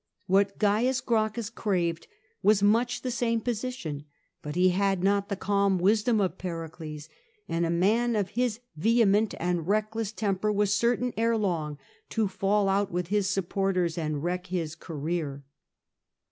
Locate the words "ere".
11.17-11.37